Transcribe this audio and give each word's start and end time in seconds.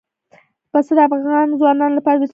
پسه 0.71 0.93
د 0.97 0.99
افغان 1.07 1.47
ځوانانو 1.59 1.97
لپاره 1.97 2.15
دلچسپي 2.15 2.27
لري. 2.27 2.29